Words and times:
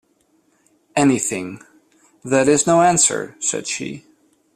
“Anything.” 0.95 1.61
“That 2.23 2.47
is 2.47 2.65
no 2.65 2.81
answer,” 2.81 3.35
said 3.39 3.67
she. 3.67 4.03